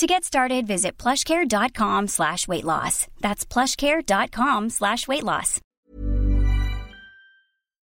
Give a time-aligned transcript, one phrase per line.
[0.00, 3.06] To get started, visit plushcare.com slash weight loss.
[3.20, 5.60] That's plushcare.com slash weight loss.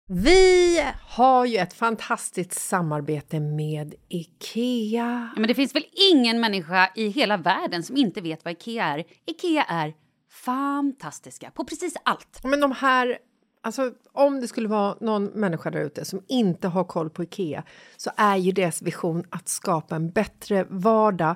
[0.07, 5.29] Vi har ju ett fantastiskt samarbete med IKEA.
[5.35, 8.85] Ja, men det finns väl ingen människa i hela världen som inte vet vad IKEA
[8.85, 9.03] är.
[9.25, 9.93] IKEA är
[10.45, 12.39] fantastiska på precis allt.
[12.43, 13.17] Men de här
[13.61, 17.63] Alltså, om det skulle vara någon människa där ute som inte har koll på Ikea
[17.97, 21.35] så är ju deras vision att skapa en bättre vardag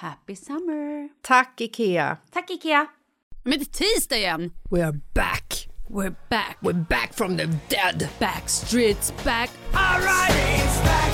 [0.00, 1.08] Happy summer!
[1.22, 2.16] Tack, Ikea!
[2.30, 2.86] Tack, Ikea!
[3.42, 4.52] Men det är tisdag igen!
[4.70, 5.68] We're back!
[5.88, 6.58] We're back!
[6.60, 8.08] We're back from the dead!
[8.18, 9.50] Backstreet's back!
[9.74, 10.32] All right!
[10.84, 11.12] back.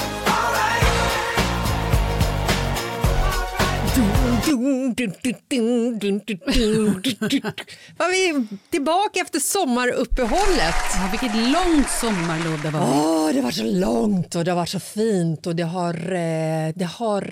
[7.99, 10.75] Var vi tillbaka efter sommaruppehållet?
[10.95, 12.81] Ja, vilket långt sommarlov det var.
[12.81, 15.95] Åh, det var så långt och det har varit så fint och det har...
[16.13, 17.23] Eh, det har...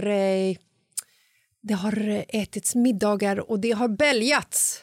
[1.66, 4.82] Eh, det har ätits middagar och det har bäljats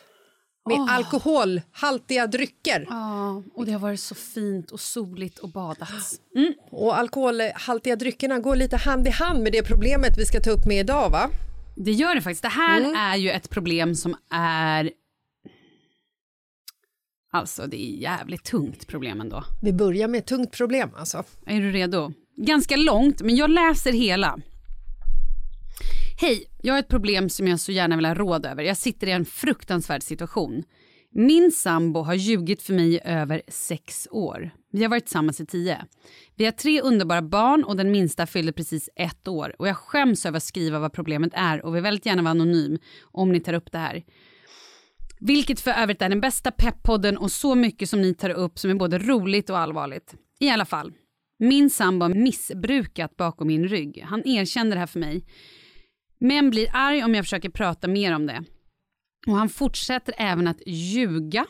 [0.70, 0.96] med oh.
[0.96, 2.86] alkoholhaltiga drycker.
[2.90, 6.22] Ja, och det har varit så fint och soligt och badats.
[6.36, 6.54] Mm.
[6.72, 10.66] Och alkoholhaltiga dryckerna går lite hand i hand med det problemet vi ska ta upp
[10.66, 11.30] med idag, va?
[11.76, 12.42] Det gör det faktiskt.
[12.42, 12.96] Det här mm.
[12.96, 14.92] är ju ett problem som är...
[17.32, 19.44] Alltså, det är jävligt tungt problem ändå.
[19.62, 21.24] Vi börjar med ett tungt problem alltså.
[21.46, 22.14] Är du redo?
[22.38, 24.40] Ganska långt, men jag läser hela.
[26.18, 28.64] Hej, jag har ett problem som jag så gärna vill ha råd över.
[28.64, 30.64] Jag sitter i en fruktansvärd situation.
[31.12, 34.52] Min sambo har ljugit för mig i över sex år.
[34.72, 35.86] Vi har varit tillsammans i tio.
[36.36, 39.56] Vi har tre underbara barn och den minsta fyllde precis ett år.
[39.60, 42.78] Och Jag skäms över att skriva vad problemet är och vill väldigt gärna vara anonym
[43.04, 44.04] om ni tar upp det här.
[45.20, 48.72] Vilket för övrigt är den bästa peppodden och så mycket som ni tar upp som
[48.72, 50.16] är både roligt och allvarligt.
[50.40, 50.94] I alla fall,
[51.40, 54.04] min sambo har missbrukat bakom min rygg.
[54.08, 55.26] Han erkände det här för mig.
[56.26, 58.44] Men blir arg om jag försöker prata mer om det.
[59.28, 61.46] Och Han fortsätter även att ljuga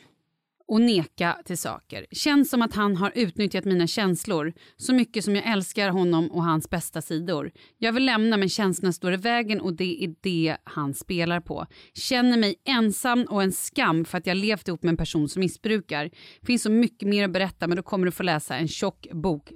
[0.67, 2.05] och neka till saker.
[2.11, 6.43] Känns som att han har utnyttjat mina känslor så mycket som jag älskar honom och
[6.43, 7.51] hans bästa sidor.
[7.77, 11.65] Jag vill lämna men känslorna står i vägen och det är det han spelar på.
[11.93, 15.39] Känner mig ensam och en skam för att jag levt ihop med en person som
[15.39, 16.09] missbrukar.
[16.41, 19.51] Finns så mycket mer att berätta men då kommer du få läsa en tjock bok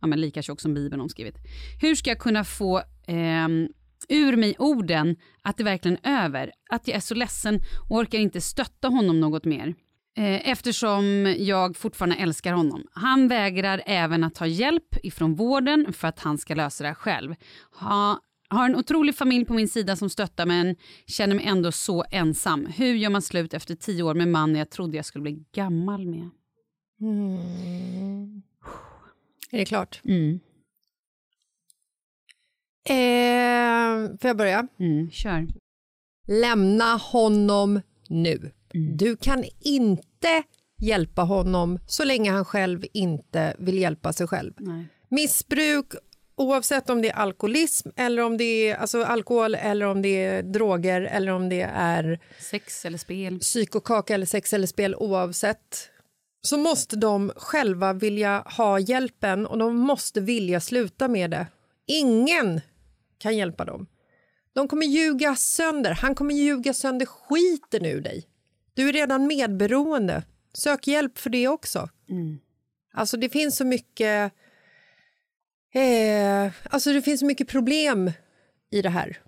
[0.00, 1.36] ja, men lika tjock som Bibeln omskrivit.
[1.80, 3.48] Hur ska jag kunna få eh,
[4.10, 8.18] ur mig orden att det verkligen är över, att jag är så ledsen och orkar
[8.18, 9.74] inte stötta honom något mer?
[10.16, 12.86] Eh, eftersom jag fortfarande älskar honom.
[12.92, 17.34] Han vägrar även att ta hjälp ifrån vården för att han ska lösa det själv.
[17.80, 20.76] Ha, har en otrolig familj på min sida som stöttar men
[21.06, 22.66] känner mig ändå så ensam.
[22.66, 26.06] Hur gör man slut efter tio år med man jag trodde jag skulle bli gammal
[26.06, 26.30] med?
[27.00, 28.42] Mm.
[29.50, 30.00] Är det klart?
[30.04, 30.40] Mm.
[32.88, 34.66] Eh, får jag börja?
[34.80, 35.46] Mm, kör.
[36.28, 38.52] Lämna honom nu.
[38.74, 38.96] Mm.
[38.96, 40.42] Du kan inte
[40.82, 44.52] hjälpa honom så länge han själv inte vill hjälpa sig själv.
[44.58, 44.84] Nej.
[45.08, 45.86] Missbruk,
[46.36, 50.42] oavsett om det är alkoholism eller om det är alltså alkohol eller om det är
[50.42, 53.38] droger eller om det är Sex eller spel.
[53.38, 55.88] psykokaka eller sex eller spel oavsett
[56.42, 61.46] så måste de själva vilja ha hjälpen och de måste vilja sluta med det.
[61.86, 62.60] Ingen
[63.20, 63.86] kan hjälpa dem.
[64.52, 65.90] De kommer ljuga sönder.
[65.90, 68.24] Han kommer ljuga sönder skiten ur dig.
[68.74, 70.22] Du är redan medberoende.
[70.52, 71.88] Sök hjälp för det också.
[72.08, 72.38] Mm.
[72.92, 74.32] Alltså det finns så mycket...
[75.74, 78.10] Eh, alltså det finns så mycket problem
[78.70, 79.18] i det här.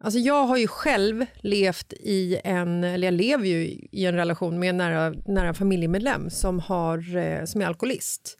[0.00, 4.58] Alltså jag har ju själv levt i en, eller jag lever ju i en relation
[4.58, 8.38] med en nära, nära familjemedlem som, har, eh, som är alkoholist.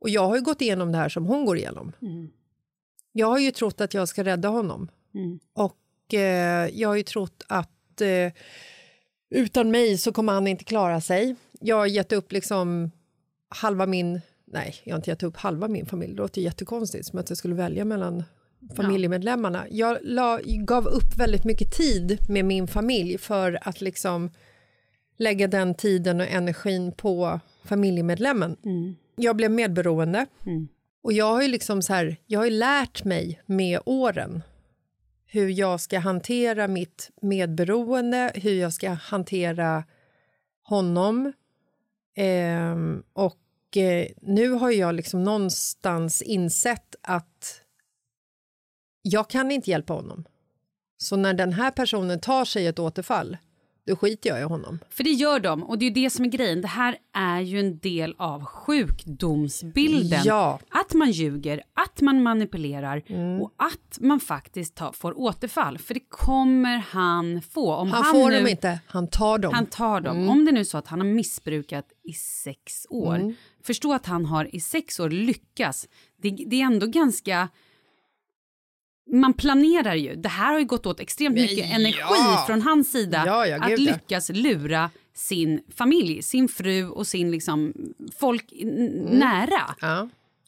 [0.00, 1.92] Och jag har ju gått igenom det här som hon går igenom.
[2.02, 2.30] Mm.
[3.12, 4.88] Jag har ju trott att jag ska rädda honom.
[5.14, 5.38] Mm.
[5.52, 8.32] Och eh, jag har ju trott att eh,
[9.30, 11.36] utan mig så kommer han inte klara sig.
[11.60, 12.90] Jag har gett upp liksom
[13.48, 17.18] halva min, nej jag har inte gett upp halva min familj, det låter jättekonstigt som
[17.18, 18.24] att jag skulle välja mellan
[18.76, 19.64] familjemedlemmarna.
[19.70, 24.30] Jag la, gav upp väldigt mycket tid med min familj för att liksom
[25.16, 28.56] lägga den tiden och energin på familjemedlemmen.
[28.64, 28.94] Mm.
[29.16, 30.26] Jag blev medberoende.
[30.46, 30.68] Mm.
[31.02, 34.42] Och jag har ju liksom så här, jag har lärt mig med åren
[35.26, 39.84] hur jag ska hantera mitt medberoende, hur jag ska hantera
[40.62, 41.32] honom.
[42.16, 42.76] Eh,
[43.12, 47.62] och eh, nu har jag liksom någonstans insett att
[49.02, 50.24] jag kan inte hjälpa honom.
[50.96, 53.36] Så när den här personen tar sig ett återfall,
[53.86, 54.78] då skiter jag i honom.
[54.90, 56.60] För det gör de och det är det som är grejen.
[56.60, 60.20] Det här är ju en del av sjukdomsbilden.
[60.24, 60.58] Ja.
[60.68, 63.42] Att man ljuger, att man manipulerar Mm.
[63.42, 65.78] och att man faktiskt tar, får återfall.
[65.78, 67.74] För det kommer han få.
[67.74, 69.54] Om Han, han, får nu, dem inte, han tar dem.
[69.54, 70.16] Han tar dem.
[70.16, 70.28] Mm.
[70.28, 73.14] Om det nu är så att han har missbrukat i sex år.
[73.16, 73.34] Mm.
[73.62, 75.88] Förstå att han har i sex år lyckats.
[76.22, 77.48] Det, det är ändå ganska...
[79.12, 80.14] Man planerar ju.
[80.16, 81.74] Det här har ju gått åt extremt mycket ja.
[81.74, 87.30] energi från hans sida Ja, ja, att lyckas lura sin familj, sin fru och sin
[87.30, 87.72] liksom
[88.18, 88.86] folk Mm.
[89.18, 89.74] nära.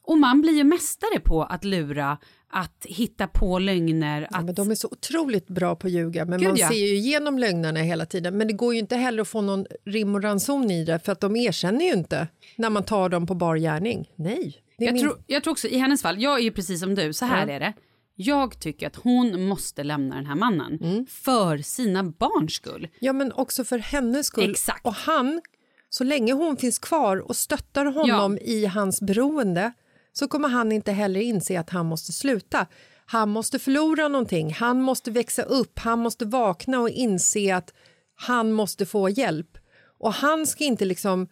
[0.03, 2.19] Och man blir ju mästare på att lura,
[2.49, 4.29] att hitta på lögner.
[4.31, 4.45] Att...
[4.45, 7.39] men de är så otroligt bra på att ljuga, men Gud, man ser ju igenom
[7.39, 8.37] lögnerna hela tiden.
[8.37, 11.13] Men det går ju inte heller att få någon rim och ranson i det, för
[11.13, 14.11] att de erkänner ju inte när man tar dem på bar gärning.
[14.17, 14.57] Nej.
[14.77, 15.03] Jag, min...
[15.03, 17.47] tror, jag tror också i hennes fall, jag är ju precis som du, så här
[17.47, 17.73] är det.
[18.17, 21.07] Jag tycker att hon måste lämna den här mannen Mm.
[21.07, 22.89] för sina barns skull.
[23.01, 24.51] Ja, men också för hennes skull.
[24.51, 24.87] Exakt.
[24.87, 25.41] Och han,
[25.89, 29.73] så länge hon finns kvar och stöttar honom i hans beroende
[30.13, 32.67] så kommer han inte heller inse att han måste sluta.
[33.07, 37.73] Han måste förlora någonting, han måste växa upp, han måste vakna och inse att
[38.15, 39.59] han måste få hjälp.
[39.99, 41.29] Och han ska inte liksom...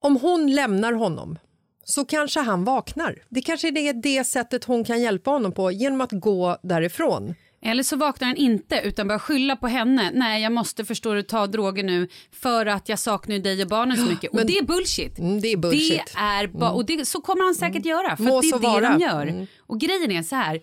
[0.00, 1.38] Om hon lämnar honom
[1.84, 3.18] så kanske han vaknar.
[3.28, 7.34] Det kanske är det, sättet hon kan hjälpa honom på, genom att gå därifrån.
[7.66, 10.10] Eller så vaknar han inte utan börjar skylla på henne.
[10.14, 13.96] Nej, jag måste förstå du ta droger nu för att jag saknar dig och barnen
[13.96, 14.32] så mycket.
[14.32, 15.18] men- och det är bullshit.
[15.18, 16.02] Mm, det är bullshit.
[16.14, 18.90] Det är ba- och det, så kommer han säkert göra för det är det vara.
[18.98, 19.26] de gör.
[19.26, 19.46] Mm.
[19.58, 20.60] Och grejen är så här.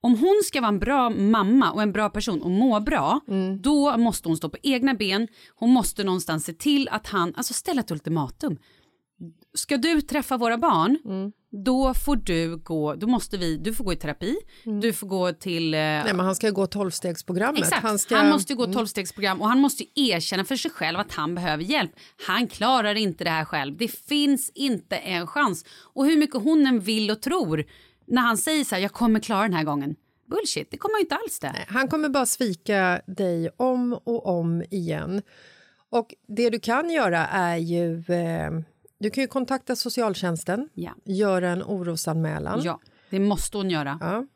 [0.00, 3.62] Om hon ska vara en bra mamma och en bra person och må bra, Mm.
[3.62, 5.28] då måste hon stå på egna ben.
[5.54, 8.56] Hon måste någonstans se till att han, alltså ställa ett ultimatum.
[9.58, 11.32] Ska du träffa våra barn, Mm.
[11.64, 14.36] då får du gå, då måste vi, du får gå i terapi,
[14.82, 17.58] du får gå till eh, Nej, men han ska gå tolvstegsprogrammet.
[17.62, 17.82] Exakt.
[17.82, 18.24] Han, Han, ska...
[18.24, 21.90] måste ju gå tolvstegsprogram och han måste erkänna för sig själv att han behöver hjälp.
[22.26, 23.76] Han klarar inte det här själv.
[23.76, 25.64] Det finns inte en chans.
[25.94, 27.64] Och hur mycket hon än vill och tror
[28.06, 29.94] när han säger så här, jag kommer klara den här gången.
[30.30, 31.52] Bullshit, det kommer han inte alls det.
[31.52, 35.22] Nej, han kommer bara svika dig om och om igen.
[35.90, 37.98] Och det du kan göra är ju...
[37.98, 38.50] Eh,
[39.00, 40.90] du kan ju kontakta socialtjänsten, Ja.
[41.04, 42.60] göra en orosanmälan.
[42.64, 43.98] ja, det måste hon göra.
[44.00, 44.26] Ja.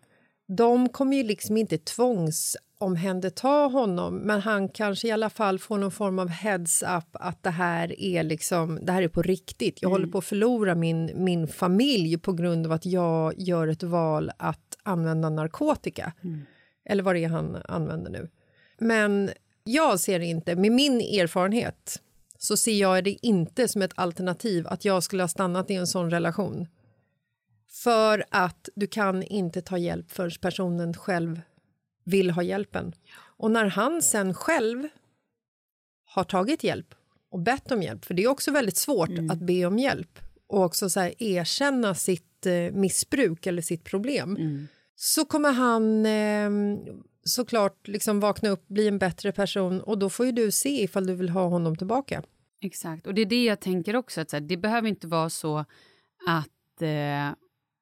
[0.56, 5.90] De kommer ju liksom inte tvångsomhänderta honom men han kanske i alla fall får någon
[5.90, 9.82] form av heads-up att det här är liksom, det här är på riktigt.
[9.82, 13.82] Jag håller på att förlora min, min familj på grund av att jag gör ett
[13.82, 16.12] val att använda narkotika.
[16.84, 18.28] Eller vad det är han använder nu.
[18.78, 19.30] Men
[19.64, 22.02] jag ser inte, med min erfarenhet
[22.42, 25.86] så ser jag det inte som ett alternativ att jag skulle ha stannat i en
[25.86, 26.66] sån relation.
[27.70, 31.40] För att du kan inte ta hjälp förrän personen själv
[32.04, 32.92] vill ha hjälpen.
[33.14, 34.88] Och när han sen själv
[36.04, 36.94] har tagit hjälp
[37.30, 40.64] och bett om hjälp, för det är också väldigt svårt att be om hjälp och
[40.64, 44.36] också så här erkänna sitt eh, missbruk eller sitt problem,
[44.96, 46.50] så kommer han eh,
[47.24, 51.06] såklart liksom vakna upp, bli en bättre person och då får ju du se ifall
[51.06, 52.22] du vill ha honom tillbaka.
[52.64, 54.20] Exakt, och det är det jag tänker också.
[54.20, 55.58] Att så här, det behöver inte vara så
[56.26, 57.30] att eh,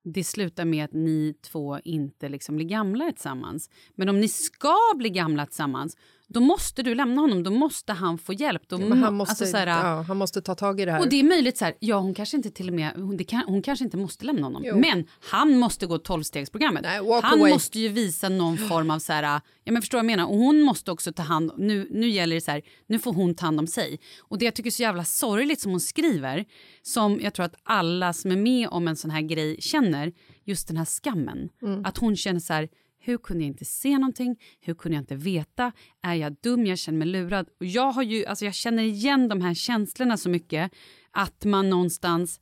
[0.04, 3.70] det slutar med att ni två inte liksom blir gamla tillsammans.
[3.94, 5.96] Men om ni ska bli gamla tillsammans,
[6.32, 7.42] då måste du lämna honom.
[7.42, 8.62] Då måste han få hjälp.
[8.68, 11.00] Då må- han, måste, alltså så här, ja, han måste ta tag i det här.
[11.00, 13.42] Och det är möjligt så här, ja hon kanske inte till och med, hon, kan,
[13.46, 14.62] hon kanske inte måste lämna honom.
[14.66, 14.78] Jo.
[14.78, 16.86] Men han måste gå tolvstegsprogrammet.
[17.22, 17.52] Han away.
[17.52, 20.26] måste ju visa någon form av så här, ja men förstår jag menar?
[20.26, 23.34] Och hon måste också ta hand, nu, nu gäller det så här, nu får hon
[23.34, 24.00] ta hand om sig.
[24.20, 26.44] Och det jag tycker är så jävla sorgligt som hon skriver,
[26.82, 30.12] som jag tror att alla som är med om en sån här grej känner,
[30.44, 31.48] just den här skammen.
[31.62, 31.84] Mm.
[31.84, 32.68] Att hon känner så här,
[33.00, 34.40] hur kunde jag inte se någonting?
[34.60, 35.72] Hur kunde jag inte veta?
[36.02, 36.66] Är jag dum?
[36.66, 37.48] Jag känner mig lurad.
[37.60, 40.72] Och jag, har ju, alltså jag känner igen de här känslorna så mycket
[41.10, 42.40] att man någonstans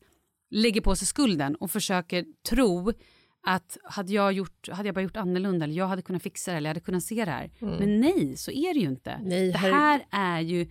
[0.50, 2.92] lägger på sig skulden och försöker tro
[3.42, 6.56] att hade jag, gjort, hade jag bara gjort annorlunda eller jag hade kunnat fixa det
[6.56, 7.50] eller jag hade kunnat se det här.
[7.78, 9.10] Men nej, så är det ju inte.
[9.10, 9.28] Mm.
[9.28, 10.68] Nej, det här är ju,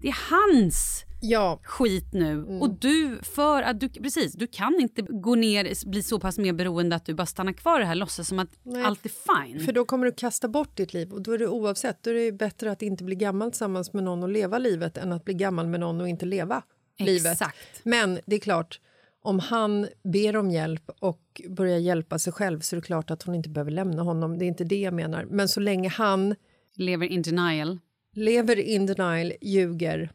[0.00, 2.32] det är hans Ja, skit nu.
[2.32, 2.62] Mm.
[2.62, 6.52] Och du, för att du, precis, du kan inte gå ner, bli så pass mer
[6.52, 9.60] beroende att du bara stannar kvar här, låtsas som att Nej, allt är fine.
[9.60, 12.14] För då kommer du kasta bort ditt liv och då är det oavsett, då är
[12.14, 15.34] det bättre att inte bli gammal tillsammans med någon och leva livet än att bli
[15.34, 16.62] gammal med någon och inte leva
[16.98, 17.32] livet.
[17.32, 17.58] Exakt.
[17.82, 18.80] Men det är klart,
[19.22, 23.22] om han ber om hjälp och börjar hjälpa sig själv så är det klart att
[23.22, 24.38] hon inte behöver lämna honom.
[24.38, 25.24] Det är inte det jag menar.
[25.30, 26.34] Men så länge han
[26.74, 27.78] Lever in denial.
[28.14, 30.12] lever in denial, ljuger,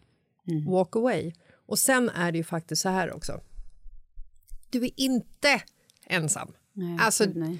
[0.67, 1.33] walk away.
[1.67, 3.41] Och sen är det ju faktiskt så här också.
[4.69, 5.61] Du är inte
[6.07, 6.51] ensam.
[6.73, 7.59] Nej, Alltså, nej.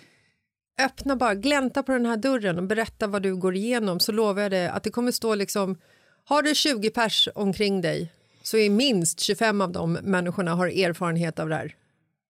[0.80, 4.42] öppna bara, glänta på den här dörren och berätta vad du går igenom så lovar
[4.42, 5.78] jag dig att det kommer stå liksom,
[6.26, 8.12] har du 20 pers omkring dig
[8.44, 11.76] så är minst 25 av de människorna har erfarenhet av det här.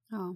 [0.09, 0.35] Ja,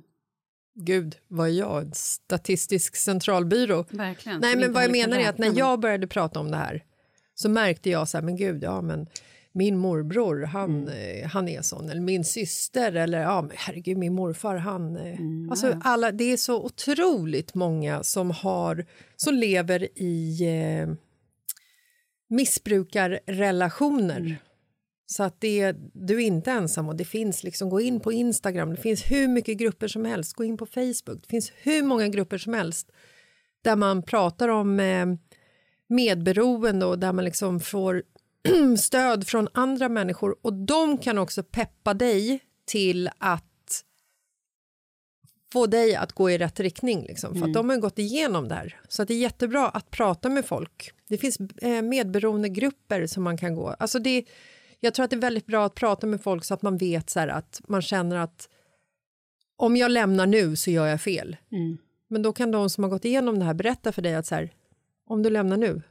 [0.78, 1.96] Gud, vad är jag?
[1.96, 3.86] Statistisk centralbyrå?
[3.90, 4.40] verkligen.
[4.42, 5.60] Nej, men vad jag menar är att när räkna.
[5.60, 6.84] jag började prata om det här
[7.34, 9.08] så märkte jag så här, men gud, ja men
[9.58, 14.14] min morbror, han, eh, han är sån, eller min syster, eller ja, men herregud, min
[14.14, 14.98] morfar, han...
[14.98, 15.20] Eh.
[15.50, 18.86] alltså, alla, det är så otroligt många som har,
[19.16, 20.88] som lever i eh,
[22.30, 24.38] missbrukarrelationer.
[25.06, 28.70] Så att det, du är inte ensam och det finns liksom, gå in på Instagram,
[28.70, 32.08] det finns hur mycket grupper som helst, gå in på Facebook, det finns hur många
[32.08, 32.92] grupper som helst
[33.62, 35.06] där man pratar om eh,
[35.88, 38.04] medberoende och där man liksom får
[38.78, 43.44] stöd från andra människor och de kan också peppa dig till att
[45.54, 47.04] få dig att gå i rätt riktning.
[47.04, 48.80] Liksom, för att de har gått igenom det här.
[48.88, 50.92] Så det är jättebra att prata med folk.
[51.08, 53.70] Det finns eh, medberoendegrupper som man kan gå.
[53.70, 54.26] Alltså det,
[54.80, 57.10] jag tror att det är väldigt bra att prata med folk så att man vet
[57.10, 58.50] så här, att man känner att
[59.58, 61.38] om jag lämnar nu så gör jag fel.
[61.52, 61.78] Mm.
[62.08, 64.36] Men då kan de som har gått igenom det här berätta för dig att så
[64.36, 64.54] här,
[65.08, 65.82] om du lämnar nu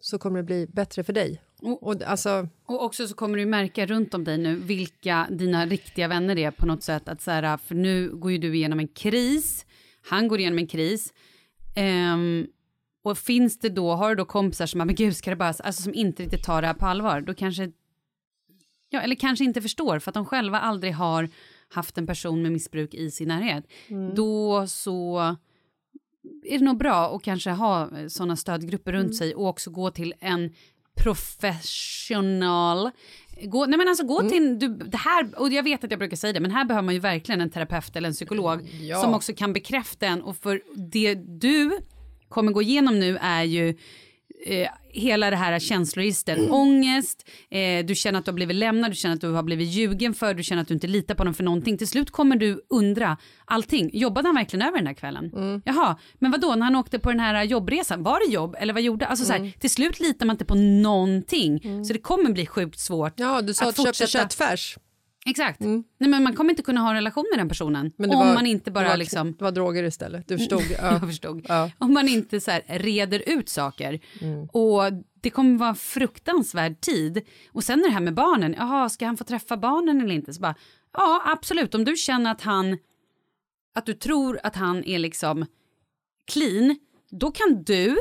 [0.00, 1.42] så kommer det bli bättre för dig.
[1.64, 5.66] Och- Och, alltså, Och också så kommer du märka runt om dig nu vilka dina
[5.66, 7.08] riktiga vänner är på något sätt.
[7.08, 9.66] Att så här, för nu går ju du igenom en kris,
[10.08, 11.12] han går igenom en kris.
[11.76, 12.46] Ehm,
[13.04, 15.82] och finns det då, har du då kompisar som, men gud ska det bara, alltså
[15.82, 17.72] som inte riktigt tar det här på allvar, då kanske,
[18.90, 21.28] ja eller kanske inte förstår för att de själva aldrig har
[21.68, 23.64] haft en person med missbruk i sin närhet.
[24.16, 25.18] Då så
[26.46, 30.14] är det nog bra att kanske ha sådana stödgrupper runt sig och också gå till
[30.20, 30.52] en
[30.94, 32.90] professional.
[33.42, 36.16] Gå, nej men alltså gå till, du, det här, och jag vet att jag brukar
[36.16, 39.00] säga det, men här behöver man ju verkligen en terapeut eller en psykolog Ja.
[39.00, 41.78] som också kan bekräfta en och för det du
[42.28, 43.74] kommer gå igenom nu är ju
[44.46, 46.50] eh, hela det här känsloregistret.
[46.50, 49.68] Ångest, eh, du känner att du har blivit lämnad, du känner att du har blivit
[49.68, 51.78] ljugen för, du känner att du inte litar på honom för någonting.
[51.78, 53.90] Till slut kommer du undra allting.
[53.92, 55.32] Jobbade han verkligen över den här kvällen?
[55.36, 55.62] Mm.
[55.64, 58.72] Jaha, men vad då när han åkte på den här jobbresan, var det jobb eller
[58.74, 59.44] vad gjorde Alltså så Mm.
[59.44, 61.84] här, till slut litar man inte på någonting.
[61.84, 64.76] Så det kommer bli sjukt svårt Ja, du sa att, du köpte köttfärs.
[65.26, 65.60] Exakt.
[65.60, 68.10] Nej, men man kommer inte kunna ha en relation med den personen Mm.
[68.10, 69.32] Om var- man inte bara det var, liksom...
[69.38, 70.28] Det var droger istället.
[70.28, 70.62] Du förstod.
[70.78, 70.92] Ja.
[70.92, 71.46] Jag förstod.
[71.48, 71.70] Ja.
[71.78, 74.00] Om man inte så här reder ut saker.
[74.52, 74.82] Och
[75.20, 77.22] det kommer vara en fruktansvärd tid.
[77.52, 78.54] Och sen är det här med barnen.
[78.58, 80.34] Jaha, ska han få träffa barnen eller inte?
[80.34, 80.54] Så bara,
[80.92, 81.74] ja, absolut.
[81.74, 82.78] Om du känner att han,
[83.74, 85.46] att du tror att han är liksom
[86.32, 86.76] clean,
[87.10, 87.96] då kan du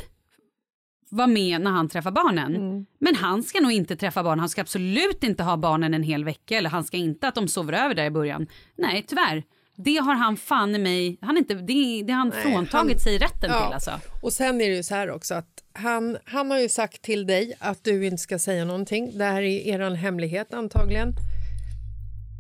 [1.14, 2.86] vara med när han träffar barnen.
[3.00, 4.40] Men han ska nog inte träffa barn.
[4.40, 7.48] Han ska absolut inte ha barnen en hel vecka eller han ska inte att de
[7.48, 8.48] sover över där i början.
[8.78, 9.44] Nej, tyvärr.
[9.76, 13.18] Det har han fan i mig, han inte, det, det har han fråntagit han- sig
[13.18, 13.66] rätten Ja.
[13.66, 13.92] till alltså.
[14.22, 17.26] Och sen är det ju så här också att han, han har ju sagt till
[17.28, 19.18] dig att du inte ska säga någonting.
[19.18, 21.14] Det här är er hemlighet antagligen.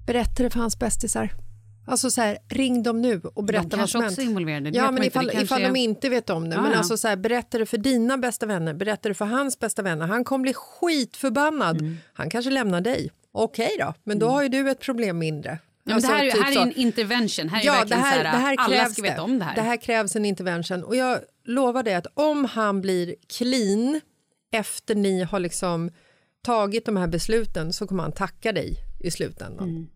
[0.07, 1.33] Berätta det för hans bästisar.
[1.85, 4.19] Alltså så här, ring dem nu och berätta vad kanske som också hänt.
[4.19, 5.07] är involverade, det vet Ja, man men inte.
[5.17, 6.55] ifall, kanske ifall de är- inte vet om det.
[6.55, 6.77] Ja, men ja.
[6.77, 10.07] alltså så här, berätta det för dina bästa vänner, berätta det för hans bästa vänner.
[10.07, 11.81] Han kommer bli skitförbannad.
[11.81, 11.97] Mm.
[12.13, 13.11] Han kanske lämnar dig.
[13.31, 15.49] Okej då, men då har ju du ett problem mindre.
[15.51, 17.49] Ja, men Alltså, det här, är- typ här är en intervention.
[17.49, 19.45] Här är Ja, det här, så det här, här alla krävs ska veta om det
[19.45, 19.55] här.
[19.55, 20.83] Det här krävs en intervention.
[20.83, 24.01] Och jag lovar dig att om han blir clean
[24.51, 25.89] efter ni har liksom
[26.45, 29.87] tagit de här besluten så kommer han tacka dig i slutändan.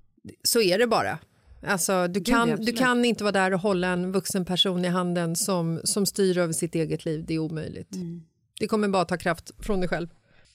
[0.44, 1.18] Så är det bara.
[1.64, 5.36] Alltså, du, kan, du kan inte vara där och hålla en vuxen person i handen
[5.36, 7.26] som, som styr över sitt eget liv.
[7.28, 7.96] Det är omöjligt.
[7.96, 8.22] Mm.
[8.60, 10.08] Det kommer bara ta kraft från dig själv.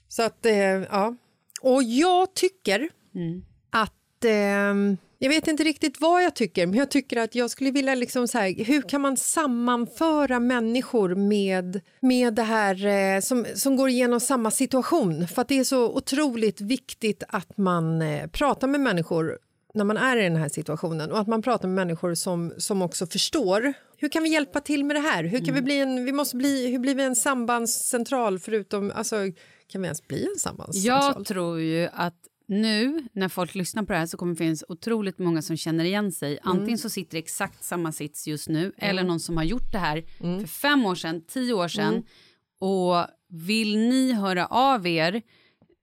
[0.08, 1.16] Så att, eh, ja.
[1.60, 3.44] Och jag tycker Mm.
[3.70, 4.24] att...
[4.24, 7.94] Eh, jag vet inte riktigt vad jag tycker, men jag tycker att jag skulle vilja...
[7.94, 13.76] Liksom så här, hur kan man sammanföra människor med, med det här eh, som, som
[13.76, 15.28] går igenom samma situation?
[15.28, 19.38] För att det är så otroligt viktigt att man eh, pratar med människor
[19.74, 22.82] när man är i den här situationen och att man pratar med människor som, som
[22.82, 23.72] också förstår.
[23.96, 25.24] Hur kan vi hjälpa till med det här?
[25.24, 29.16] Hur kan vi bli en, vi måste bli, hur blir vi en sambandscentral förutom, alltså
[29.68, 31.14] kan vi ens bli en sambandscentral?
[31.16, 32.14] Jag tror ju att
[32.48, 35.84] nu när folk lyssnar på det här så kommer det finnas otroligt många som känner
[35.84, 36.38] igen sig.
[36.44, 36.56] Mm.
[36.56, 40.04] Antingen så sitter exakt samma sits just nu eller någon som har gjort det här
[40.20, 40.40] Mm.
[40.40, 42.02] för fem år sedan, tio år sedan.
[42.58, 45.22] Och vill ni höra av er,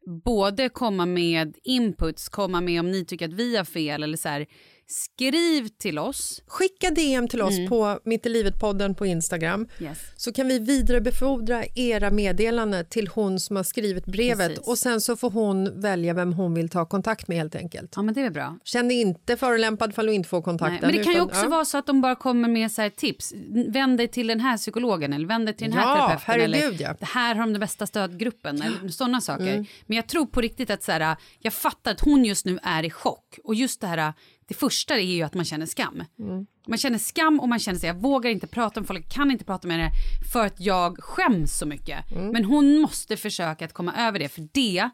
[0.10, 4.30] både komma med inputs, komma med om ni tycker att vi har fel eller så
[4.30, 4.48] här,
[4.92, 6.42] skriv till oss.
[6.48, 9.98] Skicka DM till oss på Mitt i livet-podden på Instagram Yes.
[10.16, 14.68] så kan vi vidarebefordra era meddelanden till hon som har skrivit brevet Precis.
[14.68, 17.94] och sen så får hon välja vem hon vill ta kontakt med helt enkelt.
[17.96, 18.58] Ja men det är bra.
[18.64, 20.80] Känn dig inte förolämpad för du inte får kontakten.
[20.82, 21.50] Nej, men det kan utan- också ja.
[21.50, 23.34] vara så att de bara kommer med så här tips.
[23.68, 26.52] Vänd dig till den här psykologen eller vänd dig till den här Ja, terapeuten.
[26.52, 27.08] herregud, eller ja.
[27.08, 29.54] Här har de den bästa stödgruppen eller sådana saker.
[29.54, 29.66] Mm.
[29.86, 32.84] Men jag tror på riktigt att så här, jag fattar att hon just nu är
[32.86, 33.40] i chock.
[33.44, 34.14] Och just det här,
[34.50, 36.04] det första är ju att man känner skam.
[36.20, 36.46] Mm.
[36.68, 39.32] Man känner skam och man känner sig, jag vågar inte prata med folk, jag kan
[39.32, 39.92] inte prata med henne
[40.34, 42.12] för att jag skäms så mycket.
[42.12, 42.28] Mm.
[42.32, 44.90] Men hon måste försöka att komma över det, för det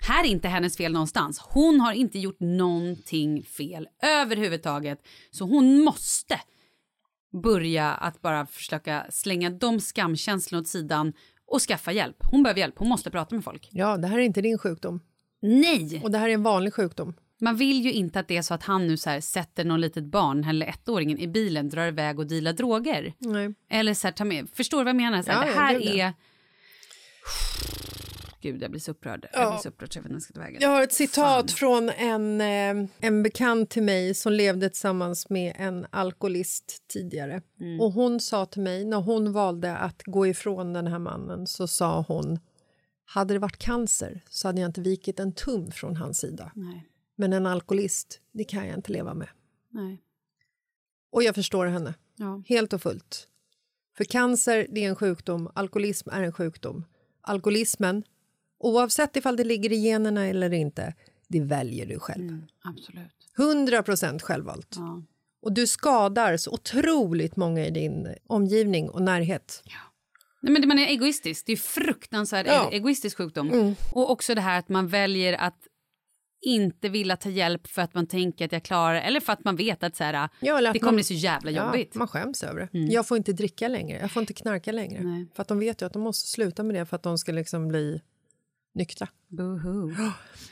[0.00, 1.38] här är inte hennes fel någonstans.
[1.38, 4.98] Hon har inte gjort någonting fel överhuvudtaget.
[5.30, 6.40] Så hon måste
[7.42, 11.12] börja att bara försöka slänga de skamkänslorna åt sidan
[11.46, 12.16] och skaffa hjälp.
[12.30, 13.68] Hon behöver hjälp, hon måste prata med folk.
[13.72, 15.00] Ja, det här är inte din sjukdom
[15.42, 16.00] Nej!
[16.04, 17.14] och det här är en vanlig sjukdom.
[17.40, 19.80] Man vill ju inte att det är så att han nu så här sätter någon
[19.80, 23.14] litet barn, eller ettåringen, i bilen, drar iväg och dealar droger.
[23.18, 23.54] Nej.
[23.70, 25.22] Eller så här, ta med, förstår du vad jag menar?
[25.22, 26.06] Så här, Ja, det ja, här ja.
[26.06, 26.14] är...
[28.40, 29.26] Gud, jag blir så upprörd.
[29.32, 30.62] Jag blir så upprörd jag vet inte ska ta vägen.
[30.62, 35.56] Jag har ett citat från en, eh, en bekant till mig som levde tillsammans med
[35.58, 37.42] en alkoholist tidigare.
[37.60, 37.80] Mm.
[37.80, 41.68] Och Hon sa till mig, när hon valde att gå ifrån den här mannen så
[41.68, 42.38] sa hon
[43.04, 46.52] hade det varit cancer så hade jag inte vikit en tum från hans sida.
[46.54, 46.86] Nej,
[47.20, 49.28] Men en alkoholist, det kan jag inte leva med.
[49.70, 50.02] nej.
[51.10, 52.42] Och jag förstår henne, Ja.
[52.46, 53.28] helt och fullt.
[53.96, 55.50] För cancer, det är en sjukdom.
[55.54, 56.84] Alkoholism är en sjukdom.
[57.20, 58.02] Alkoholismen,
[58.58, 60.94] oavsett ifall det ligger i generna eller inte,
[61.28, 62.22] det väljer du själv.
[62.28, 63.12] Mm, absolut.
[63.38, 64.74] 100 procent självvalt.
[64.76, 65.02] Ja.
[65.42, 69.62] Och du skadar så otroligt många i din omgivning och närhet.
[70.40, 71.46] Nej, men man är egoistisk.
[71.46, 72.60] Det är fruktansvärt Ja.
[72.60, 72.72] Mm.
[72.72, 73.74] e- egoistisk sjukdom.
[73.94, 75.58] Och också det här att man väljer att
[76.42, 79.56] inte vilja ta hjälp för att man tänker att jag klarar eller för att man
[79.56, 81.90] vet att så här, Ja, att det kommer man- bli så jävla jobbigt.
[81.94, 82.78] Ja, man skäms över det.
[82.78, 85.02] Jag får inte dricka längre, jag får inte knarka längre.
[85.02, 85.26] Nej.
[85.34, 87.32] För att de vet ju att de måste sluta med det för att de ska
[87.32, 88.00] liksom bli
[88.74, 89.08] nyktra.
[89.28, 89.92] Boohoo.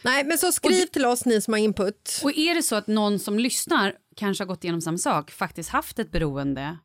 [0.05, 2.21] Nej, men så skriv till oss ni som har input.
[2.25, 5.71] Och är det så att någon som lyssnar kanske har gått igenom samma sak, faktiskt
[5.71, 6.79] haft ett beroende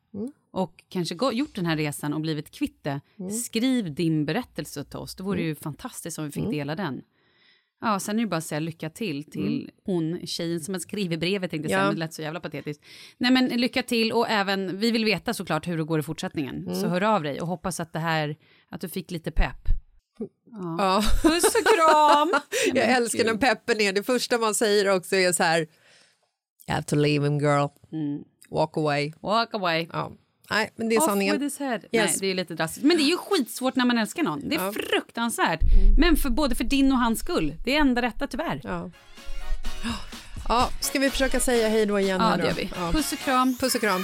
[0.52, 3.32] och kanske gå, gjort den här resan och blivit kvitt det, Mm.
[3.32, 5.16] skriv din berättelse till oss.
[5.16, 6.52] Det vore ju fantastiskt om vi fick Mm.
[6.52, 7.02] dela den.
[7.82, 11.20] Ja, sen är det bara att säga lycka till till hon, tjejen som har skrivit
[11.20, 11.82] brevet, tänkte jag Mm.
[11.82, 11.88] Ja.
[11.88, 12.84] säga, men det lät så jävla patetiskt.
[13.18, 16.56] Nej men lycka till och även, vi vill veta såklart hur det går i fortsättningen.
[16.56, 16.76] Mm.
[16.76, 18.36] Så hör av dig och hoppas att det här,
[18.70, 19.68] att du fick lite pepp.
[20.78, 21.04] Ja.
[21.24, 22.32] Puss och kram!
[22.74, 25.68] Jag älskar när peppen är det första man säger också är så här You
[26.76, 27.68] have to leave him girl.
[28.50, 29.14] Walk away.
[29.22, 29.88] Walk away.
[29.94, 30.12] Ja.
[30.52, 31.36] Nej, men det är Off sanningen.
[31.36, 31.76] with his head.
[31.78, 31.92] Yes.
[31.92, 32.86] Nej, det är lite drastiskt.
[32.86, 34.50] Men det är ju skitsvårt när man älskar någon.
[34.50, 35.60] Det är fruktansvärt.
[35.98, 37.54] Men för både för din och hans skull.
[37.66, 38.62] Det är enda rätta tyvärr.
[38.64, 38.90] Ja,
[39.84, 39.90] Ja.
[40.50, 42.22] ja, ska vi försöka säga hej då igen?
[42.22, 42.70] här det gör vi.
[42.76, 42.92] Ja.
[42.92, 43.58] Puss och kram.
[43.60, 44.04] Puss och kram.